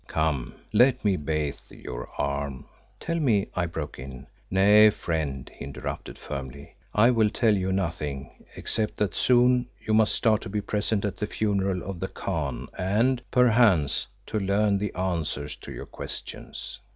Come, 0.07 0.55
let 0.73 1.05
me 1.05 1.15
bathe 1.15 1.59
your 1.69 2.09
arm." 2.17 2.65
"Tell 2.99 3.19
me," 3.19 3.49
I 3.55 3.67
broke 3.67 3.99
in 3.99 4.25
"Nay, 4.49 4.89
friend," 4.89 5.47
he 5.53 5.63
interrupted 5.63 6.17
firmly, 6.17 6.73
"I 6.91 7.11
will 7.11 7.29
tell 7.29 7.55
you 7.55 7.71
nothing, 7.71 8.43
except 8.55 8.97
that 8.97 9.13
soon 9.13 9.67
you 9.79 9.93
must 9.93 10.15
start 10.15 10.41
to 10.41 10.49
be 10.49 10.59
present 10.59 11.05
at 11.05 11.17
the 11.17 11.27
funeral 11.27 11.83
of 11.83 11.99
the 11.99 12.07
Khan, 12.07 12.67
and, 12.79 13.21
perchance, 13.29 14.07
to 14.25 14.39
learn 14.39 14.79
the 14.79 14.91
answer 14.95 15.47
to 15.47 15.71
your 15.71 15.85
questions." 15.85 16.79